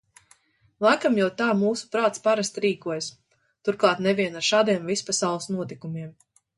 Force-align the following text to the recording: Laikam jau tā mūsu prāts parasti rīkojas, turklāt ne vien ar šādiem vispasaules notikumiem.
Laikam 0.85 1.19
jau 1.21 1.27
tā 1.41 1.49
mūsu 1.59 1.91
prāts 1.97 2.25
parasti 2.29 2.65
rīkojas, 2.67 3.13
turklāt 3.69 4.05
ne 4.09 4.19
vien 4.23 4.43
ar 4.45 4.51
šādiem 4.53 4.93
vispasaules 4.93 5.51
notikumiem. 5.57 6.15